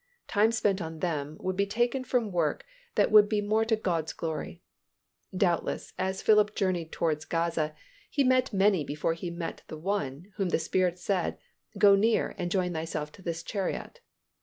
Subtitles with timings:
[0.27, 2.65] Time spent on them would be taken from work
[2.95, 4.63] that would be more to God's glory.
[5.37, 7.75] Doubtless as Philip journeyed towards Gaza,
[8.09, 11.37] he met many before he met the one of whom the Spirit said,
[11.77, 14.01] "Go near, and join thyself to this chariot."